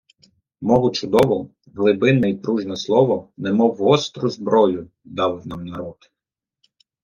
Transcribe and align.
Мову 0.61 0.91
чудову, 0.91 1.51
глибинне 1.75 2.29
і 2.29 2.35
пружне 2.37 2.75
слово, 2.77 3.29
немов 3.37 3.75
гостру 3.77 4.29
зброю, 4.29 4.89
дав 5.03 5.47
нам 5.47 5.65
народ 5.65 5.97